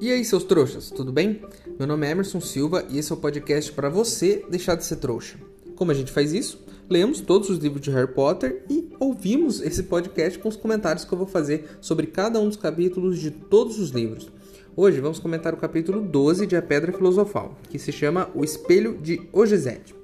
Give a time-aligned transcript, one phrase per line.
[0.00, 1.42] E aí, seus trouxas, tudo bem?
[1.76, 4.96] Meu nome é Emerson Silva e esse é o podcast para você deixar de ser
[4.96, 5.36] trouxa.
[5.74, 6.64] Como a gente faz isso?
[6.88, 11.12] Lemos todos os livros de Harry Potter e ouvimos esse podcast com os comentários que
[11.12, 14.30] eu vou fazer sobre cada um dos capítulos de todos os livros.
[14.76, 18.98] Hoje vamos comentar o capítulo 12 de A Pedra Filosofal, que se chama O Espelho
[18.98, 19.96] de Ogizete.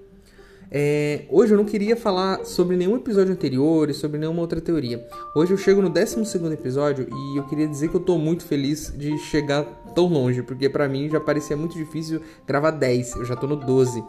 [0.76, 5.06] É, hoje eu não queria falar sobre nenhum episódio anterior e sobre nenhuma outra teoria.
[5.32, 8.92] Hoje eu chego no 12 episódio e eu queria dizer que eu tô muito feliz
[8.98, 9.62] de chegar
[9.94, 13.54] tão longe, porque para mim já parecia muito difícil gravar 10, eu já tô no
[13.54, 14.02] 12.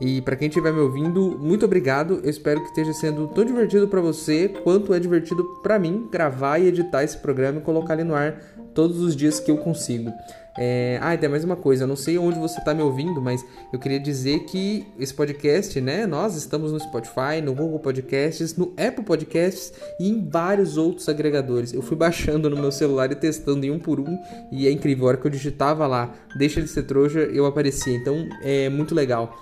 [0.00, 2.20] E para quem estiver me ouvindo, muito obrigado.
[2.24, 6.58] Eu espero que esteja sendo tão divertido para você quanto é divertido para mim gravar
[6.58, 8.42] e editar esse programa e colocar ele no ar
[8.74, 10.12] todos os dias que eu consigo.
[10.56, 10.98] É...
[11.02, 13.44] Ah, e tem mais uma coisa, eu não sei onde você está me ouvindo, mas
[13.72, 16.06] eu queria dizer que esse podcast, né?
[16.06, 21.72] Nós estamos no Spotify, no Google Podcasts, no Apple Podcasts e em vários outros agregadores.
[21.72, 24.18] Eu fui baixando no meu celular e testando em um por um,
[24.50, 25.06] e é incrível.
[25.06, 27.94] A hora que eu digitava lá, deixa de ser trouxa, eu aparecia.
[27.94, 29.36] Então é muito legal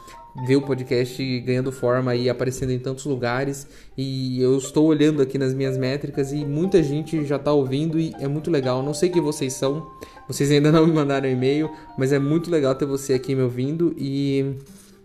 [0.45, 3.67] ver o podcast ganhando forma e aparecendo em tantos lugares.
[3.97, 8.15] E eu estou olhando aqui nas minhas métricas e muita gente já está ouvindo e
[8.19, 8.83] é muito legal.
[8.83, 9.91] Não sei quem vocês são,
[10.29, 13.95] vocês ainda não me mandaram e-mail, mas é muito legal ter você aqui me ouvindo
[13.97, 14.57] e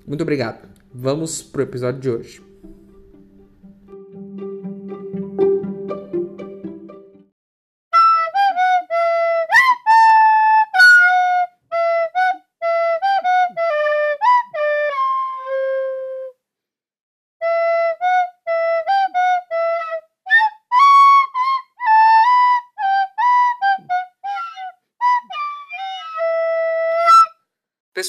[0.08, 0.68] muito obrigado.
[0.94, 2.51] Vamos pro episódio de hoje.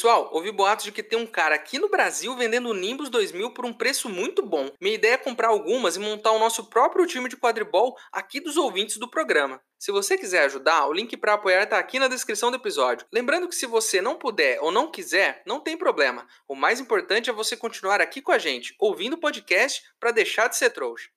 [0.03, 3.55] Pessoal, ouvi boatos de que tem um cara aqui no Brasil vendendo o Nimbus 2000
[3.55, 4.69] por um preço muito bom.
[4.81, 8.57] Minha ideia é comprar algumas e montar o nosso próprio time de quadribol aqui dos
[8.57, 9.61] ouvintes do programa.
[9.79, 13.07] Se você quiser ajudar, o link para apoiar está aqui na descrição do episódio.
[13.13, 16.27] Lembrando que se você não puder ou não quiser, não tem problema.
[16.49, 20.49] O mais importante é você continuar aqui com a gente, ouvindo o podcast para deixar
[20.49, 21.11] de ser trouxa.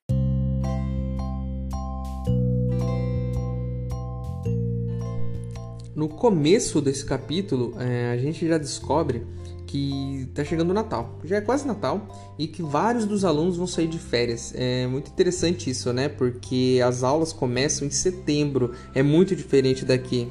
[5.95, 9.25] No começo desse capítulo, é, a gente já descobre
[9.66, 13.66] que está chegando o Natal, já é quase Natal, e que vários dos alunos vão
[13.66, 14.53] sair de férias.
[14.56, 16.09] É muito interessante isso, né?
[16.09, 20.28] Porque as aulas começam em setembro, é muito diferente daqui.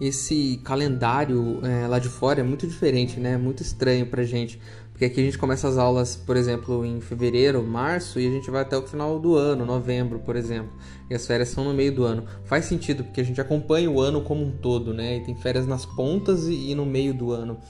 [0.00, 3.32] Esse calendário é, lá de fora é muito diferente, né?
[3.32, 4.58] É muito estranho pra gente.
[4.98, 8.50] Porque aqui a gente começa as aulas, por exemplo, em fevereiro, março, e a gente
[8.50, 10.72] vai até o final do ano, novembro, por exemplo.
[11.08, 12.24] E as férias são no meio do ano.
[12.42, 15.18] Faz sentido, porque a gente acompanha o ano como um todo, né?
[15.18, 17.60] E tem férias nas pontas e, e no meio do ano.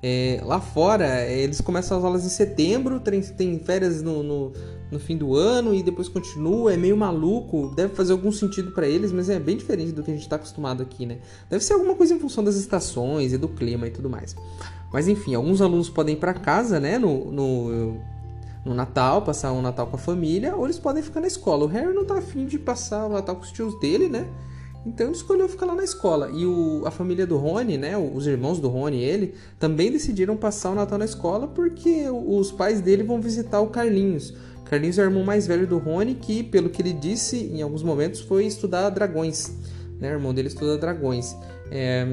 [0.00, 4.52] É, lá fora, é, eles começam as aulas em setembro, tem, tem férias no, no,
[4.92, 6.72] no, fim do ano e depois continua.
[6.72, 10.10] É meio maluco, deve fazer algum sentido para eles, mas é bem diferente do que
[10.10, 11.18] a gente está acostumado aqui, né?
[11.50, 14.36] Deve ser alguma coisa em função das estações e do clima e tudo mais.
[14.92, 18.00] Mas enfim, alguns alunos podem ir para casa, né, no, no,
[18.64, 21.64] no, Natal, passar um Natal com a família, ou eles podem ficar na escola.
[21.64, 24.28] O Harry não tá afim de passar o Natal com os tios dele, né?
[24.86, 26.30] Então ele escolheu ficar lá na escola.
[26.32, 30.36] E o, a família do Rony, né, os irmãos do Rony e ele, também decidiram
[30.36, 34.34] passar o Natal na escola porque os pais dele vão visitar o Carlinhos.
[34.64, 37.82] Carlinhos é o irmão mais velho do Rony, que, pelo que ele disse em alguns
[37.82, 39.50] momentos, foi estudar dragões.
[39.98, 40.10] Né?
[40.10, 41.34] O irmão dele estuda dragões.
[41.70, 42.06] É,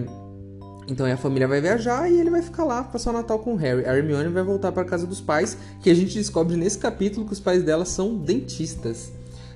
[0.88, 3.56] então a família vai viajar e ele vai ficar lá passar o Natal com o
[3.56, 3.86] Harry.
[3.86, 7.34] A Hermione vai voltar para casa dos pais, que a gente descobre nesse capítulo que
[7.34, 9.12] os pais dela são dentistas.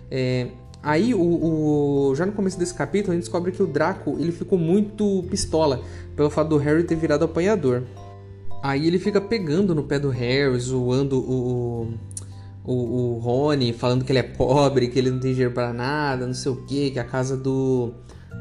[0.09, 0.47] É,
[0.81, 4.31] aí o, o, já no começo desse capítulo a gente descobre que o Draco ele
[4.31, 5.81] ficou muito pistola
[6.15, 7.83] pelo fato do Harry ter virado apanhador.
[8.61, 11.93] Aí ele fica pegando no pé do Harry, zoando o,
[12.65, 16.27] o, o Rony, falando que ele é pobre, que ele não tem dinheiro para nada,
[16.27, 17.93] não sei o que, que a casa do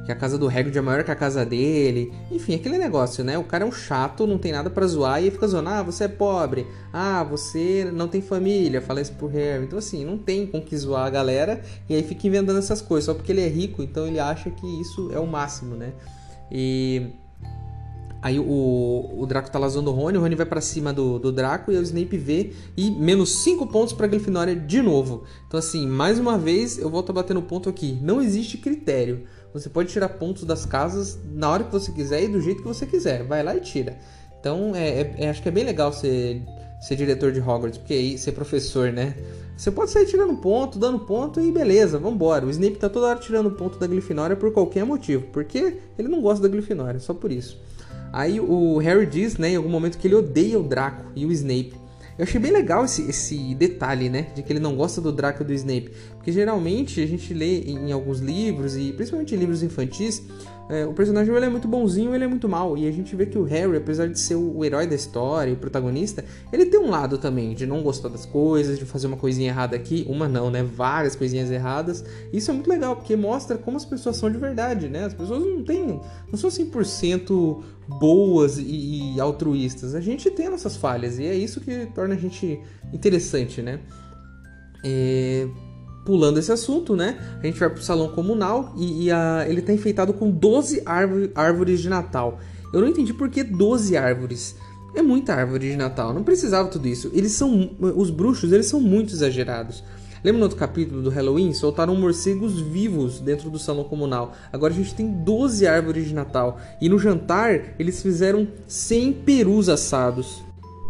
[0.08, 2.12] que a casa do Hagrid é maior que a casa dele.
[2.30, 3.36] Enfim, aquele negócio, né?
[3.36, 6.04] O cara é um chato, não tem nada para zoar e fica zoando: ah, você
[6.04, 9.64] é pobre, ah, você não tem família, fala isso pro Harry.
[9.64, 13.04] Então, assim, não tem com que zoar a galera e aí fica inventando essas coisas
[13.04, 15.92] só porque ele é rico, então ele acha que isso é o máximo, né?
[16.50, 17.12] E.
[18.20, 21.18] Aí o, o Draco tá lá zoando o Rony, o Rony vai para cima do,
[21.18, 25.22] do Draco e o Snape vê e menos 5 pontos pra Grifinória de novo.
[25.46, 27.98] Então assim, mais uma vez eu volto a bater no ponto aqui.
[28.02, 29.24] Não existe critério.
[29.52, 32.68] Você pode tirar pontos das casas na hora que você quiser e do jeito que
[32.68, 33.22] você quiser.
[33.24, 33.98] Vai lá e tira.
[34.38, 36.42] Então, é, é, é, acho que é bem legal ser,
[36.80, 39.16] ser diretor de Hogwarts, porque aí ser professor, né?
[39.56, 42.46] Você pode sair tirando ponto, dando ponto e beleza, vambora.
[42.46, 46.20] O Snape tá toda hora tirando ponto da Grifinória por qualquer motivo, porque ele não
[46.22, 47.60] gosta da Grifinória, só por isso.
[48.12, 51.32] Aí o Harry diz, né, em algum momento que ele odeia o Draco e o
[51.32, 51.74] Snape.
[52.18, 54.26] Eu achei bem legal esse, esse detalhe, né?
[54.34, 55.92] De que ele não gosta do Draco e do Snape.
[56.16, 60.22] Porque que geralmente a gente lê em alguns livros, e principalmente em livros infantis,
[60.68, 62.76] é, o personagem ele é muito bonzinho ele é muito mal.
[62.76, 65.56] E a gente vê que o Harry, apesar de ser o, herói da história, o
[65.56, 69.48] protagonista, ele tem um lado também de não gostar das coisas, de fazer uma coisinha
[69.48, 70.62] errada aqui, uma não, né?
[70.62, 72.04] Várias coisinhas erradas.
[72.32, 75.04] Isso é muito legal, porque mostra como as pessoas são de verdade, né?
[75.06, 76.00] As pessoas não têm,
[76.30, 79.94] não são 100% boas e, e altruístas.
[79.94, 82.60] A gente tem nossas falhas e é isso que torna a gente
[82.92, 83.80] interessante, né?
[84.84, 85.48] É,
[86.08, 87.18] pulando esse assunto, né?
[87.38, 91.30] A gente vai pro salão comunal e, e a, ele tá enfeitado com 12 árvore,
[91.34, 92.38] árvores de Natal.
[92.72, 94.56] Eu não entendi por que 12 árvores.
[94.94, 97.10] É muita árvore de Natal, não precisava tudo isso.
[97.12, 97.72] Eles são.
[97.78, 99.84] Os bruxos, eles são muito exagerados.
[100.24, 101.52] Lembra no outro capítulo do Halloween?
[101.52, 104.32] Soltaram morcegos vivos dentro do salão comunal.
[104.50, 106.58] Agora a gente tem 12 árvores de Natal.
[106.80, 110.42] E no jantar, eles fizeram 100 perus assados.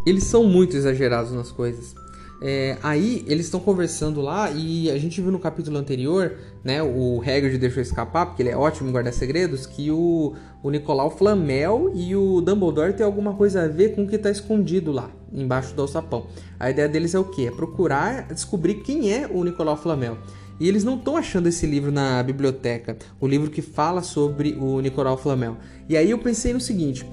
[0.07, 1.93] Eles são muito exagerados nas coisas.
[2.41, 6.83] É, aí eles estão conversando lá e a gente viu no capítulo anterior, né?
[6.83, 11.11] O Hagrid deixou escapar, porque ele é ótimo em guardar segredos, que o, o Nicolau
[11.11, 15.11] Flamel e o Dumbledore tem alguma coisa a ver com o que está escondido lá,
[15.33, 16.27] embaixo do alçapão.
[16.61, 17.47] A ideia deles é o quê?
[17.47, 20.17] É procurar descobrir quem é o Nicolau Flamel.
[20.61, 24.81] E eles não estão achando esse livro na biblioteca, o livro que fala sobre o
[24.81, 25.57] Nicolau Flamel.
[25.89, 27.07] E aí eu pensei no seguinte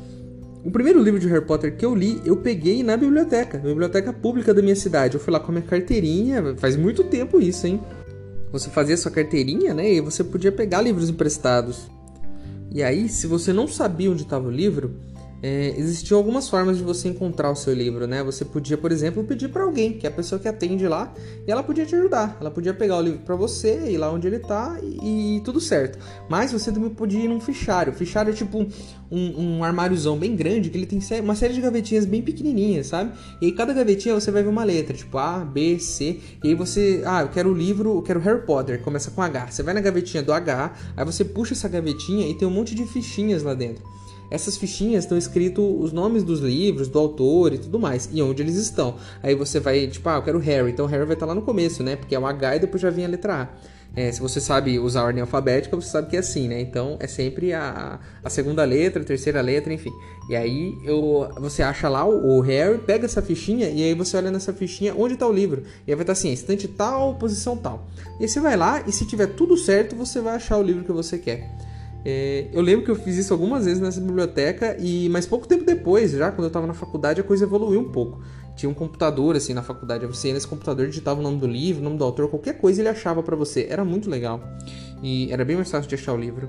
[0.66, 4.12] o primeiro livro de Harry Potter que eu li, eu peguei na biblioteca, na biblioteca
[4.12, 5.14] pública da minha cidade.
[5.14, 7.80] Eu fui lá com a minha carteirinha, faz muito tempo isso, hein?
[8.52, 9.94] Você fazia sua carteirinha, né?
[9.94, 11.88] E você podia pegar livros emprestados.
[12.72, 14.96] E aí, se você não sabia onde estava o livro,
[15.42, 18.24] é, existiam algumas formas de você encontrar o seu livro, né?
[18.24, 21.14] Você podia, por exemplo, pedir para alguém, que é a pessoa que atende lá,
[21.48, 22.38] e ela podia te ajudar.
[22.40, 25.60] Ela podia pegar o livro para você, ir lá onde ele tá e, e, tudo
[25.60, 26.00] certo.
[26.30, 27.94] Mas você também podia ir num fichário.
[27.94, 28.66] O fichário é tipo
[29.12, 33.12] um, um, armáriozão bem grande, que ele tem uma série de gavetinhas bem pequenininhas, sabe?
[33.42, 36.56] E aí cada gavetinha você vai ver uma letra, tipo A, B, C, e aí
[36.56, 39.52] você, ah, eu quero o livro, eu quero Harry Potter, começa com H.
[39.52, 42.74] Você vai na gavetinha do H, aí você puxa essa gavetinha e tem um monte
[42.74, 43.84] de fichinhas lá dentro.
[44.30, 48.42] Essas fichinhas estão escritos os nomes dos livros, do autor e tudo mais, e onde
[48.42, 48.96] eles estão.
[49.22, 51.84] Aí você vai, tipo, ah, eu quero Harry, então Harry vai estar lá no começo,
[51.84, 51.96] né?
[51.96, 53.76] Porque é um H e depois já vem a letra A.
[53.96, 56.60] É, se você sabe usar a ordem alfabética, você sabe que é assim, né?
[56.60, 59.92] Então é sempre a, a segunda letra, a terceira letra, enfim.
[60.30, 64.18] E aí eu, você acha lá o, o Harry, pega essa fichinha e aí você
[64.18, 65.64] olha nessa fichinha onde está o livro.
[65.88, 67.88] E aí vai estar assim, estante tal, posição tal.
[68.20, 70.84] E aí você vai lá e se tiver tudo certo, você vai achar o livro
[70.84, 71.50] que você quer.
[72.06, 75.66] É, eu lembro que eu fiz isso algumas vezes nessa biblioteca, e mas pouco tempo
[75.66, 78.22] depois, já quando eu estava na faculdade, a coisa evoluiu um pouco.
[78.56, 81.82] Tinha um computador assim na faculdade, você ia nesse computador, digitava o nome do livro,
[81.82, 83.68] o nome do autor, qualquer coisa ele achava para você.
[83.70, 84.40] Era muito legal.
[85.02, 86.48] E era bem mais fácil de achar o livro.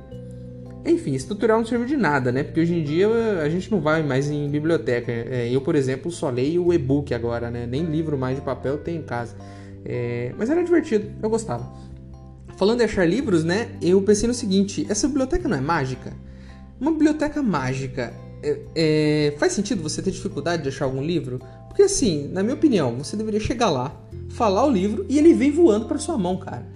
[0.85, 2.45] Enfim, esse tutorial não serve de nada, né?
[2.45, 3.09] Porque hoje em dia
[3.43, 5.11] a gente não vai mais em biblioteca.
[5.11, 7.67] É, eu, por exemplo, só leio o e-book agora, né?
[7.67, 9.35] Nem livro mais de papel tem em casa.
[9.85, 11.73] É, mas era divertido, eu gostava.
[12.57, 13.71] Falando em achar livros, né?
[13.81, 16.13] Eu pensei no seguinte: essa biblioteca não é mágica?
[16.81, 18.13] Uma biblioteca mágica
[18.43, 21.41] é, é, faz sentido você ter dificuldade de achar algum livro?
[21.69, 23.95] Porque assim, na minha opinião, você deveria chegar lá,
[24.31, 26.67] falar o livro e ele vem voando para sua mão, cara.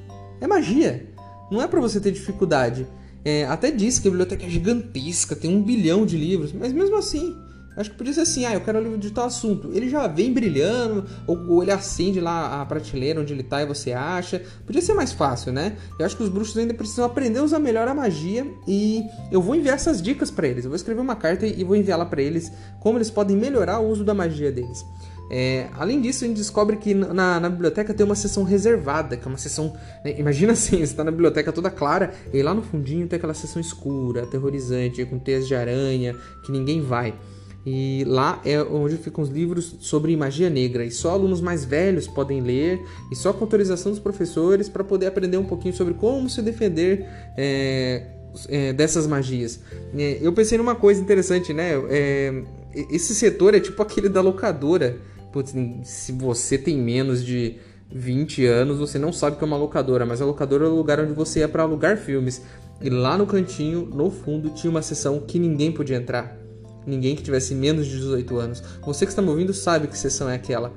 [0.41, 1.06] É magia.
[1.50, 2.87] Não é para você ter dificuldade.
[3.25, 6.97] É, até diz que a biblioteca é gigantesca, tem um bilhão de livros, mas mesmo
[6.97, 7.37] assim,
[7.76, 9.70] Acho que podia ser assim, ah, eu quero um livro de tal assunto.
[9.72, 13.67] Ele já vem brilhando, ou, ou ele acende lá a prateleira onde ele tá e
[13.67, 14.43] você acha.
[14.67, 15.76] Podia ser mais fácil, né?
[15.99, 19.41] Eu acho que os bruxos ainda precisam aprender a usar melhor a magia e eu
[19.41, 20.65] vou enviar essas dicas para eles.
[20.65, 23.89] Eu vou escrever uma carta e vou enviá-la para eles, como eles podem melhorar o
[23.89, 24.84] uso da magia deles.
[25.32, 29.24] É, além disso, a gente descobre que na, na, biblioteca tem uma seção reservada, que
[29.24, 29.72] é uma seção.
[30.05, 33.32] Né, imagina assim, você está na biblioteca toda clara, e lá no fundinho tem aquela
[33.32, 37.15] seção escura, aterrorizante, com teias de aranha, que ninguém vai.
[37.64, 40.84] E lá é onde ficam os livros sobre magia negra.
[40.84, 42.81] E só alunos mais velhos podem ler,
[43.12, 47.06] e só com autorização dos professores para poder aprender um pouquinho sobre como se defender
[47.36, 48.06] é,
[48.48, 49.60] é, dessas magias.
[49.96, 51.72] É, eu pensei numa coisa interessante, né?
[51.90, 52.43] É,
[52.90, 54.96] esse setor é tipo aquele da locadora.
[55.32, 57.56] Putz, se você tem menos de
[57.93, 60.98] 20 anos, você não sabe que é uma locadora, mas a locadora é o lugar
[60.98, 62.43] onde você ia para alugar filmes.
[62.81, 66.40] E lá no cantinho, no fundo, tinha uma seção que ninguém podia entrar
[66.87, 68.63] ninguém que tivesse menos de 18 anos.
[68.84, 70.72] Você que está me ouvindo sabe que sessão é aquela.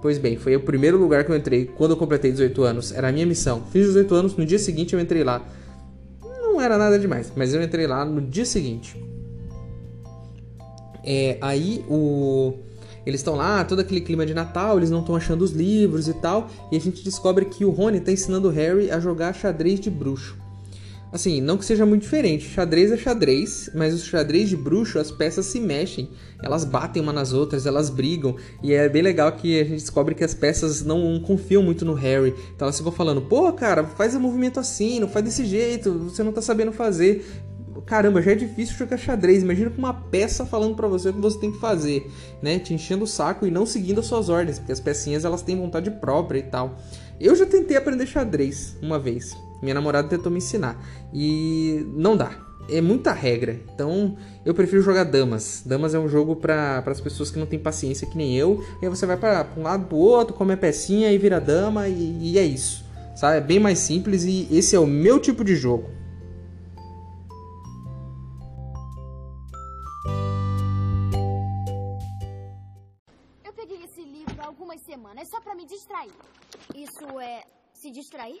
[0.00, 2.92] Pois bem, foi o primeiro lugar que eu entrei quando eu completei 18 anos.
[2.92, 3.62] Era a minha missão.
[3.72, 5.44] Fiz 18 anos, no dia seguinte eu entrei lá.
[6.22, 8.96] Não era nada demais, mas eu entrei lá no dia seguinte.
[11.04, 12.54] É, aí o
[13.08, 16.12] eles estão lá, todo aquele clima de Natal, eles não estão achando os livros e
[16.12, 19.80] tal, e a gente descobre que o Rony está ensinando o Harry a jogar xadrez
[19.80, 20.36] de bruxo.
[21.10, 22.48] Assim, não que seja muito diferente.
[22.48, 26.10] Xadrez é xadrez, mas o xadrez de bruxo, as peças se mexem.
[26.42, 28.36] Elas batem uma nas outras, elas brigam.
[28.62, 31.94] E é bem legal que a gente descobre que as peças não confiam muito no
[31.94, 32.34] Harry.
[32.54, 36.22] Então elas ficam falando: pô, cara, faz o movimento assim, não faz desse jeito, você
[36.22, 37.24] não tá sabendo fazer.
[37.86, 39.42] Caramba, já é difícil jogar xadrez.
[39.42, 42.06] Imagina com uma peça falando para você o que você tem que fazer,
[42.42, 42.58] né?
[42.58, 45.56] Te enchendo o saco e não seguindo as suas ordens, porque as pecinhas elas têm
[45.56, 46.76] vontade própria e tal.
[47.18, 49.34] Eu já tentei aprender xadrez uma vez.
[49.62, 50.76] Minha namorada tentou me ensinar.
[51.12, 52.30] E não dá.
[52.70, 53.58] É muita regra.
[53.74, 55.62] Então eu prefiro jogar damas.
[55.64, 58.62] Damas é um jogo para as pessoas que não têm paciência que nem eu.
[58.80, 61.88] E aí você vai para um lado pro outro, come a pecinha e vira dama
[61.88, 62.84] e, e é isso.
[63.16, 63.38] Sabe?
[63.38, 65.90] É bem mais simples e esse é o meu tipo de jogo.
[73.44, 76.12] Eu peguei esse livro há algumas semanas só para me distrair.
[76.76, 78.40] Isso é se distrair?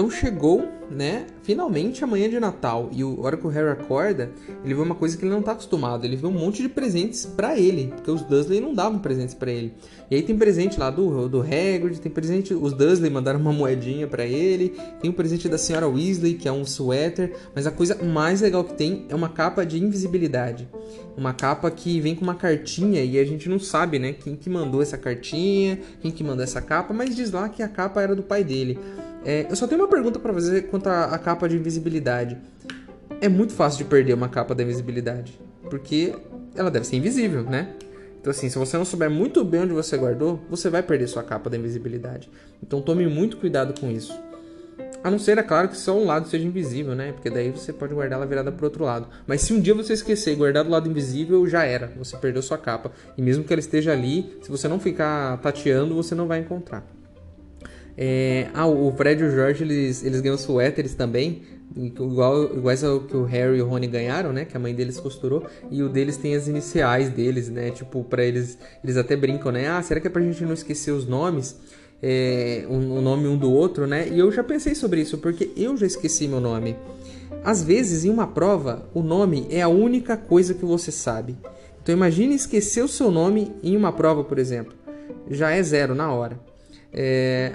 [0.00, 2.88] Então chegou, né, finalmente a manhã de Natal.
[2.90, 4.30] E a hora que o Harry acorda,
[4.64, 6.06] ele vê uma coisa que ele não tá acostumado.
[6.06, 9.50] Ele vê um monte de presentes para ele, porque os Dursley não davam presentes para
[9.50, 9.74] ele.
[10.10, 12.54] E aí tem presente lá do, do Hagrid, tem presente...
[12.54, 14.74] Os Dursley mandaram uma moedinha para ele.
[15.02, 17.34] Tem o presente da senhora Weasley, que é um suéter.
[17.54, 20.66] Mas a coisa mais legal que tem é uma capa de invisibilidade.
[21.14, 24.48] Uma capa que vem com uma cartinha e a gente não sabe, né, quem que
[24.48, 26.94] mandou essa cartinha, quem que mandou essa capa.
[26.94, 28.78] Mas diz lá que a capa era do pai dele.
[29.24, 32.38] É, eu só tenho uma pergunta para fazer quanto à capa de invisibilidade.
[33.20, 36.14] É muito fácil de perder uma capa da invisibilidade, porque
[36.54, 37.74] ela deve ser invisível, né?
[38.20, 41.22] Então assim, se você não souber muito bem onde você guardou, você vai perder sua
[41.22, 42.30] capa da invisibilidade.
[42.62, 44.12] Então tome muito cuidado com isso.
[45.02, 47.12] A não ser, é claro, que só um lado seja invisível, né?
[47.12, 49.08] Porque daí você pode guardar ela virada pro outro lado.
[49.26, 51.90] Mas se um dia você esquecer e guardar do lado invisível, já era.
[51.96, 52.92] Você perdeu sua capa.
[53.16, 56.86] E mesmo que ela esteja ali, se você não ficar tateando, você não vai encontrar.
[57.96, 61.42] É, ah, o Fred e o George eles, eles ganham suéteres também,
[61.76, 64.44] igual, iguais ao que o Harry e o Rony ganharam, né?
[64.44, 65.46] Que a mãe deles costurou.
[65.70, 67.70] E o deles tem as iniciais deles, né?
[67.70, 68.58] Tipo, para eles.
[68.82, 69.68] Eles até brincam, né?
[69.68, 71.58] Ah, será que é pra gente não esquecer os nomes?
[72.02, 74.08] É, o, nome um do outro, né?
[74.08, 76.76] E eu já pensei sobre isso, porque eu já esqueci meu nome.
[77.44, 81.36] Às vezes, em uma prova, o nome é a única coisa que você sabe.
[81.82, 84.74] Então imagine esquecer o seu nome em uma prova, por exemplo.
[85.30, 86.38] Já é zero na hora.
[86.92, 87.52] É,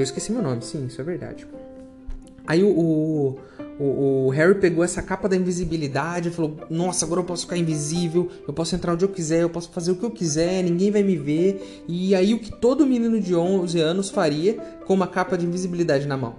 [0.00, 1.46] eu esqueci meu nome, sim, isso é verdade.
[2.46, 3.38] Aí o, o,
[3.78, 7.56] o, o, Harry pegou essa capa da invisibilidade e falou: Nossa, agora eu posso ficar
[7.56, 10.90] invisível, eu posso entrar onde eu quiser, eu posso fazer o que eu quiser, ninguém
[10.90, 11.84] vai me ver.
[11.88, 14.54] E aí, o que todo menino de 11 anos faria
[14.86, 16.36] com uma capa de invisibilidade na mão?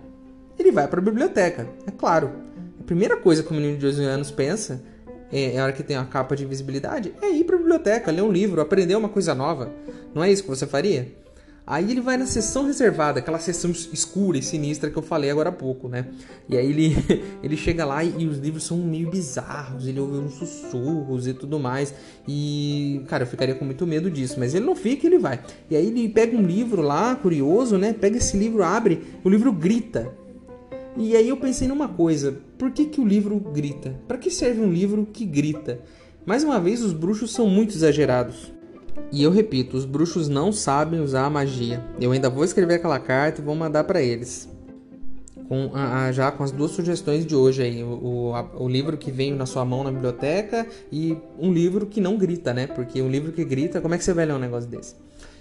[0.57, 2.31] Ele vai para a biblioteca, é claro.
[2.79, 4.81] A primeira coisa que o menino de 11 anos pensa
[5.31, 8.11] é, é a hora que tem uma capa de invisibilidade é ir para a biblioteca,
[8.11, 9.73] ler um livro, aprender uma coisa nova.
[10.15, 11.11] Não é isso que você faria?
[11.69, 15.49] Aí ele vai na sessão reservada, aquela sessão escura e sinistra que eu falei agora
[15.49, 16.07] há pouco, né?
[16.47, 16.95] E aí ele,
[17.43, 21.33] ele chega lá e, e os livros são meio bizarros, ele ouve uns sussurros e
[21.33, 21.93] tudo mais.
[22.25, 25.41] E, cara, eu ficaria com muito medo disso, mas ele não fica, ele vai.
[25.69, 27.91] E aí ele pega um livro lá, curioso, né?
[27.91, 30.09] Pega esse livro, abre, o livro grita.
[30.95, 33.93] E aí eu pensei numa coisa, por que, que o livro grita?
[34.07, 35.81] Para que serve um livro que grita?
[36.25, 38.55] Mais uma vez, os bruxos são muito exagerados.
[39.11, 41.83] E eu repito, os bruxos não sabem usar a magia.
[41.99, 44.49] Eu ainda vou escrever aquela carta e vou mandar para eles.
[45.47, 48.97] Com a, a, já com as duas sugestões de hoje aí, o, a, o, livro
[48.97, 52.67] que vem na sua mão na biblioteca e um livro que não grita, né?
[52.67, 54.95] Porque um livro que grita, como é que você vai ler um negócio desse?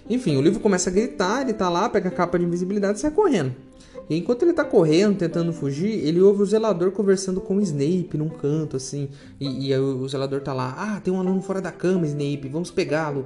[0.09, 3.01] Enfim, o livro começa a gritar, ele tá lá, pega a capa de invisibilidade e
[3.01, 3.53] sai correndo.
[4.09, 8.17] E enquanto ele tá correndo, tentando fugir, ele ouve o zelador conversando com o Snape
[8.17, 9.09] num canto, assim.
[9.39, 12.71] E, e o zelador tá lá, ah, tem um aluno fora da cama, Snape, vamos
[12.71, 13.25] pegá-lo.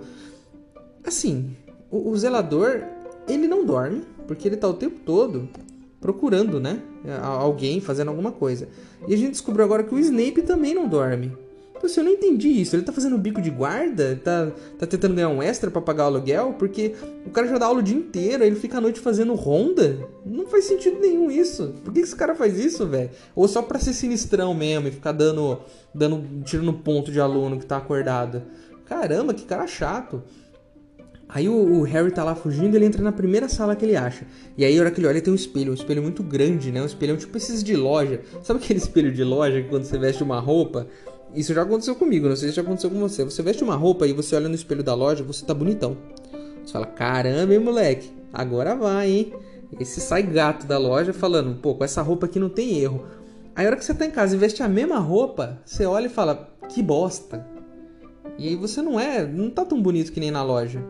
[1.05, 1.55] Assim,
[1.89, 2.83] o, o, zelador,
[3.27, 5.49] ele não dorme, porque ele tá o tempo todo
[5.99, 6.81] procurando, né?
[7.21, 8.67] Alguém fazendo alguma coisa.
[9.07, 11.31] E a gente descobriu agora que o Snape também não dorme.
[11.81, 12.75] Então, assim, eu não entendi isso.
[12.75, 14.19] Ele tá fazendo bico de guarda?
[14.23, 16.53] Tá, tá tentando ganhar um extra para pagar o aluguel?
[16.59, 16.93] Porque
[17.25, 19.97] o cara já dá aula o dia inteiro, aí ele fica à noite fazendo ronda?
[20.23, 21.73] Não faz sentido nenhum isso.
[21.83, 23.09] Por que esse cara faz isso, velho?
[23.35, 25.59] Ou só pra ser sinistrão mesmo e ficar dando,
[25.93, 28.43] dando tirando ponto de aluno que tá acordado?
[28.85, 30.21] Caramba, que cara chato.
[31.33, 34.25] Aí o, o, Harry tá lá fugindo, ele entra na primeira sala que ele acha.
[34.57, 36.81] E aí, a hora que ele olha, tem um espelho, um espelho muito grande, né?
[36.81, 38.21] Um espelho tipo esses de loja.
[38.43, 40.87] Sabe aquele espelho de loja que quando você veste uma roupa,
[41.33, 43.23] isso já aconteceu comigo, não sei se já aconteceu com você.
[43.23, 45.97] Você veste uma roupa e você olha no espelho da loja, você tá bonitão.
[46.65, 48.21] Você fala, caramba, hein, moleque?
[48.33, 49.33] agora vai, hein?
[49.79, 53.05] Esse sai gato da loja falando, pô, com essa roupa aqui não tem erro.
[53.55, 56.07] Aí a hora que você tá em casa e veste a mesma roupa, você olha
[56.07, 57.45] e fala, que bosta.
[58.37, 60.83] E aí você não é, não tá tão bonito que nem na loja.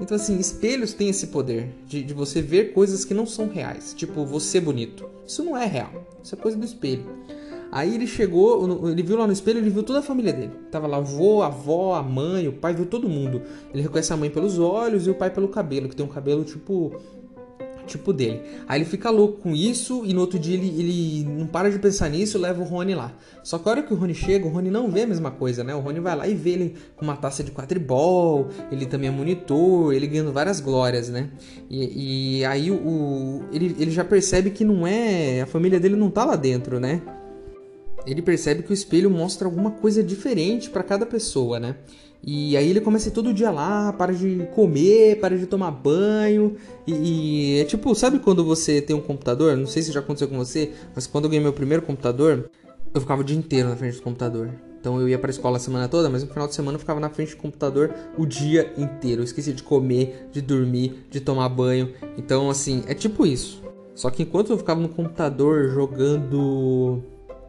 [0.00, 3.92] Então, assim, espelhos têm esse poder de, de você ver coisas que não são reais.
[3.94, 5.06] Tipo, você bonito.
[5.26, 6.06] Isso não é real.
[6.22, 7.04] Isso é coisa do espelho.
[7.72, 10.52] Aí ele chegou, ele viu lá no espelho, ele viu toda a família dele.
[10.72, 13.42] Tava lá o avô, a avó, a mãe, o pai, viu todo mundo.
[13.72, 16.42] Ele reconhece a mãe pelos olhos e o pai pelo cabelo, que tem um cabelo
[16.42, 17.00] tipo
[17.90, 18.42] tipo dele.
[18.66, 21.78] Aí ele fica louco com isso e no outro dia ele, ele não para de
[21.78, 23.12] pensar nisso e leva o Rony lá.
[23.42, 25.64] Só que a hora que o Rony chega, o Rony não vê a mesma coisa,
[25.64, 25.74] né?
[25.74, 29.12] O Rony vai lá e vê ele com uma taça de quadribol, ele também é
[29.12, 31.30] monitor, ele ganhando várias glórias, né?
[31.68, 35.40] E, e aí o, ele, ele já percebe que não é.
[35.42, 37.02] A família dele não tá lá dentro, né?
[38.06, 41.76] Ele percebe que o espelho mostra alguma coisa diferente para cada pessoa, né?
[42.22, 46.56] E aí ele começa todo dia lá, para de comer, para de tomar banho.
[46.86, 49.56] E, e, é tipo, sabe quando você tem um computador?
[49.56, 52.50] Não sei se já aconteceu com você, mas quando eu ganhei meu primeiro computador,
[52.92, 54.50] eu ficava o dia inteiro na frente do computador.
[54.80, 56.80] Então eu ia para a escola a semana toda, mas no final de semana eu
[56.80, 59.20] ficava na frente do computador o dia inteiro.
[59.20, 61.92] Eu esqueci de comer, de dormir, de tomar banho.
[62.16, 63.62] Então, assim, é tipo isso.
[63.94, 67.02] Só que enquanto eu ficava no computador jogando,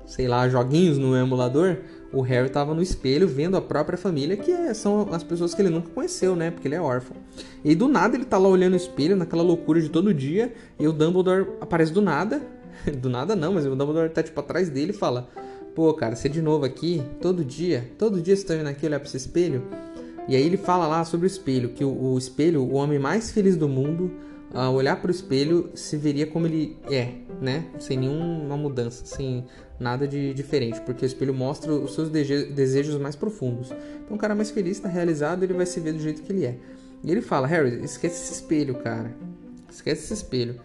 [0.06, 1.78] sei lá, joguinhos no emulador,
[2.14, 5.62] o Harry estava no espelho vendo a própria família, que é, são as pessoas que
[5.62, 6.52] ele nunca conheceu, né?
[6.52, 7.16] Porque ele é órfão.
[7.64, 10.88] E do nada ele tá lá olhando o espelho, naquela loucura de todo dia, e
[10.88, 12.42] o Dumbledore aparece do nada.
[13.00, 15.30] do nada não, mas o Dumbledore tá tipo atrás dele e fala:
[15.74, 19.00] Pô, cara, você de novo aqui, todo dia, todo dia você tá vindo aqui olhar
[19.00, 19.64] pra esse espelho.
[20.28, 23.32] E aí ele fala lá sobre o espelho, que o, o espelho, o homem mais
[23.32, 24.12] feliz do mundo,
[24.54, 27.66] olhar para o espelho, se veria como ele é, né?
[27.80, 29.46] Sem nenhuma mudança, sem
[29.80, 33.72] nada de diferente, porque o espelho mostra os seus desejos mais profundos.
[34.04, 36.46] Então, o cara mais feliz está realizado, ele vai se ver do jeito que ele
[36.46, 36.58] é.
[37.04, 39.12] E ele fala: Harry, esquece esse espelho, cara.
[39.70, 40.60] Esquece esse espelho.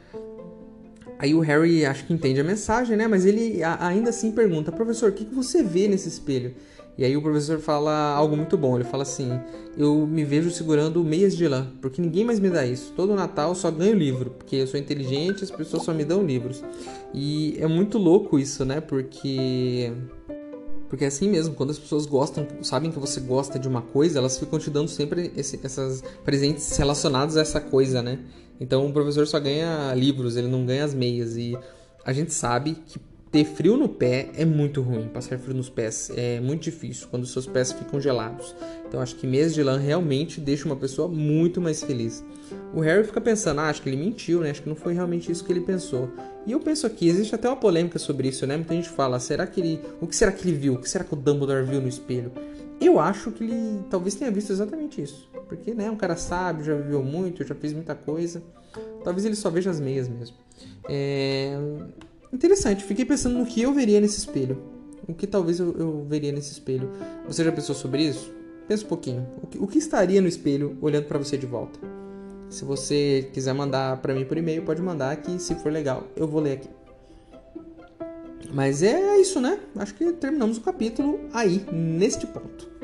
[1.18, 3.06] Aí o Harry acho que entende a mensagem, né?
[3.06, 6.54] Mas ele ainda assim pergunta: professor, o que você vê nesse espelho?
[6.98, 8.76] E aí o professor fala algo muito bom.
[8.76, 9.38] Ele fala assim:
[9.76, 12.92] Eu me vejo segurando meias de lã, porque ninguém mais me dá isso.
[12.96, 16.62] Todo Natal só ganho livro, porque eu sou inteligente, as pessoas só me dão livros.
[17.12, 18.80] E é muito louco isso, né?
[18.80, 19.92] Porque
[20.88, 24.18] porque é assim mesmo, quando as pessoas gostam, sabem que você gosta de uma coisa,
[24.18, 28.20] elas ficam te dando sempre esse, essas presentes relacionados a essa coisa, né?
[28.60, 31.36] Então o professor só ganha livros, ele não ganha as meias.
[31.36, 31.58] E
[32.04, 32.98] a gente sabe que
[33.30, 35.08] ter frio no pé é muito ruim.
[35.08, 38.54] Passar frio nos pés é muito difícil quando seus pés ficam gelados.
[38.86, 42.24] Então acho que meias de lã realmente deixa uma pessoa muito mais feliz.
[42.72, 44.50] O Harry fica pensando, ah, acho que ele mentiu, né?
[44.50, 46.08] Acho que não foi realmente isso que ele pensou.
[46.46, 48.56] E eu penso aqui, existe até uma polêmica sobre isso, né?
[48.56, 50.74] Muita gente fala, será que ele, o que será que ele viu?
[50.74, 52.30] O que será que o Dumbledore viu no espelho?
[52.80, 55.28] Eu acho que ele talvez tenha visto exatamente isso.
[55.48, 58.42] Porque, né, um cara sábio, já viveu muito, já fez muita coisa.
[59.02, 60.36] Talvez ele só veja as meias mesmo.
[60.88, 61.58] É...
[62.32, 64.62] Interessante, fiquei pensando no que eu veria nesse espelho.
[65.08, 66.90] O que talvez eu, eu veria nesse espelho.
[67.26, 68.32] Você já pensou sobre isso?
[68.66, 69.26] Pensa um pouquinho.
[69.42, 71.78] O que, o que estaria no espelho olhando para você de volta?
[72.48, 76.26] Se você quiser mandar para mim por e-mail, pode mandar que se for legal, eu
[76.26, 76.68] vou ler aqui.
[78.52, 79.58] Mas é isso, né?
[79.76, 82.75] Acho que terminamos o capítulo aí, neste ponto.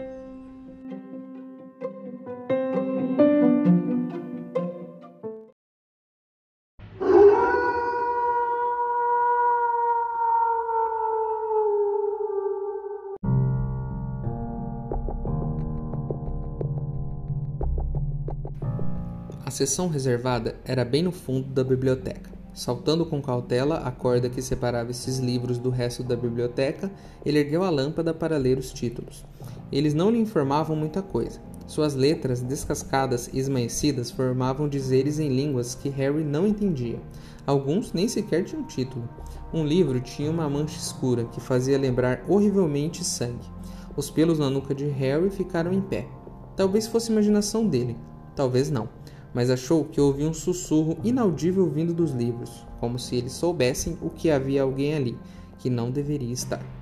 [19.66, 22.28] Seção reservada era bem no fundo da biblioteca.
[22.52, 26.90] Saltando com cautela a corda que separava esses livros do resto da biblioteca,
[27.24, 29.24] ele ergueu a lâmpada para ler os títulos.
[29.70, 31.40] Eles não lhe informavam muita coisa.
[31.68, 36.98] Suas letras, descascadas e esmaecidas, formavam dizeres em línguas que Harry não entendia.
[37.46, 39.08] Alguns nem sequer tinham título.
[39.54, 43.48] Um livro tinha uma mancha escura que fazia lembrar horrivelmente sangue.
[43.96, 46.08] Os pelos na nuca de Harry ficaram em pé.
[46.56, 47.96] Talvez fosse imaginação dele,
[48.34, 48.88] talvez não
[49.34, 54.10] mas achou que ouvia um sussurro inaudível vindo dos livros, como se eles soubessem o
[54.10, 55.18] que havia alguém ali,
[55.58, 56.81] que não deveria estar.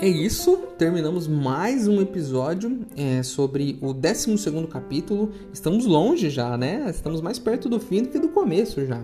[0.00, 4.36] É isso terminamos mais um episódio é, sobre o 12
[4.70, 5.32] capítulo.
[5.52, 6.86] Estamos longe já, né?
[6.88, 9.02] Estamos mais perto do fim do que do começo já.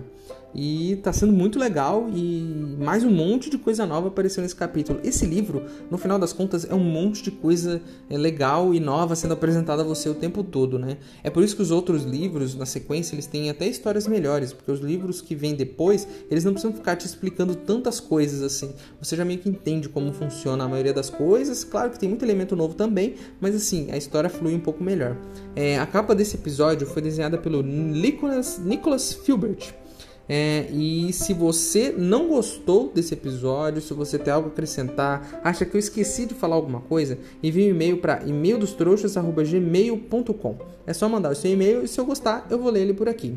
[0.55, 5.01] E tá sendo muito legal e mais um monte de coisa nova apareceu nesse capítulo.
[5.03, 9.17] Esse livro, no final das contas, é um monte de coisa é, legal e nova
[9.17, 10.95] sendo apresentada a você o tempo todo, né?
[11.21, 14.71] É por isso que os outros livros, na sequência, eles têm até histórias melhores, porque
[14.71, 18.73] os livros que vêm depois, eles não precisam ficar te explicando tantas coisas assim.
[19.01, 21.65] Você já meio que entende como funciona a maioria das coisas.
[21.65, 25.17] Claro que tem muito elemento novo também, mas assim, a história flui um pouco melhor.
[25.53, 29.84] É, a capa desse episódio foi desenhada pelo Nicholas, Nicholas Filbert.
[30.27, 35.63] É, e se você não gostou desse episódio, se você tem algo a acrescentar, acha
[35.65, 40.57] que eu esqueci de falar alguma coisa, envie um e-mail para e-maildostrouxas.gmail.com.
[40.87, 43.07] É só mandar o seu e-mail e se eu gostar, eu vou ler ele por
[43.07, 43.35] aqui.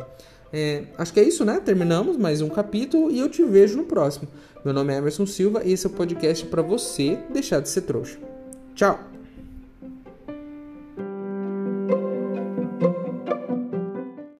[0.52, 1.60] É, acho que é isso, né?
[1.62, 4.26] Terminamos mais um capítulo e eu te vejo no próximo.
[4.64, 7.82] Meu nome é Emerson Silva e esse é o podcast para você deixar de ser
[7.82, 8.18] trouxa.
[8.74, 9.17] Tchau!